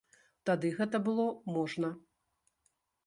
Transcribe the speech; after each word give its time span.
Тады 0.49 0.71
гэта 0.79 1.01
было 1.09 1.27
можна. 1.59 1.93